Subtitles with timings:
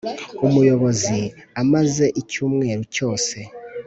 [0.45, 1.19] umuyobozi
[1.61, 3.37] amaze icyumweru cyose